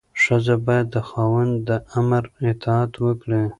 ښځه 0.21 0.55
باید 0.67 0.87
د 0.95 0.97
خاوند 1.09 1.53
د 1.67 1.69
امر 1.99 2.23
اطاعت 2.51 2.91
وکړي. 3.05 3.43